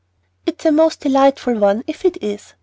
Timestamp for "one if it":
1.59-2.17